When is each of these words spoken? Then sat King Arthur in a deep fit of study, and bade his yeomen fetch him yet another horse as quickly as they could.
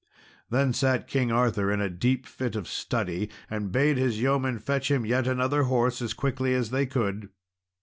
Then 0.49 0.73
sat 0.73 1.07
King 1.07 1.31
Arthur 1.31 1.71
in 1.71 1.79
a 1.79 1.87
deep 1.87 2.25
fit 2.25 2.55
of 2.55 2.67
study, 2.67 3.29
and 3.51 3.71
bade 3.71 3.97
his 3.99 4.19
yeomen 4.19 4.57
fetch 4.57 4.89
him 4.89 5.05
yet 5.05 5.27
another 5.27 5.65
horse 5.65 6.01
as 6.01 6.15
quickly 6.15 6.55
as 6.55 6.71
they 6.71 6.87
could. 6.87 7.29